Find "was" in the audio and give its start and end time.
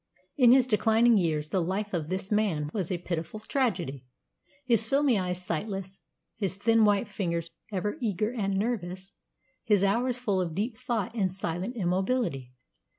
2.73-2.91